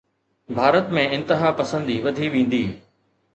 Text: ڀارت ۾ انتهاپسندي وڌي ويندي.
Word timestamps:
ڀارت 0.55 0.85
۾ 0.97 1.01
انتهاپسندي 1.17 1.97
وڌي 2.05 2.27
ويندي. 2.33 2.65